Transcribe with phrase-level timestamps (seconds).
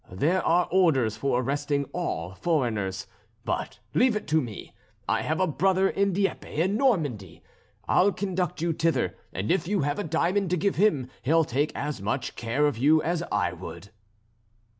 [0.11, 3.05] There are orders for arresting all foreigners,
[3.45, 4.73] but leave it to me.
[5.07, 7.43] I have a brother at Dieppe in Normandy!
[7.87, 11.71] I'll conduct you thither, and if you have a diamond to give him he'll take
[11.75, 13.91] as much care of you as I would."